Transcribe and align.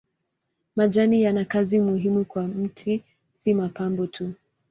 Majani 0.75 1.21
yana 1.21 1.45
kazi 1.45 1.79
muhimu 1.79 2.25
kwa 2.25 2.47
mti 2.47 3.03
si 3.31 3.53
mapambo 3.53 4.07
tu. 4.07 4.33